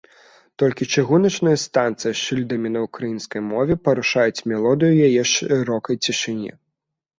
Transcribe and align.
Толькі 0.61 0.85
чыгуначныя 0.95 1.57
станцыі 1.65 2.07
з 2.07 2.13
шыльдамі 2.21 2.71
на 2.75 2.79
ўкраінскай 2.87 3.41
мове 3.51 3.73
парушаюць 3.89 4.43
мелодыю 4.55 4.93
яе 5.11 5.23
шырокай 5.37 5.95
цішыні. 6.09 6.51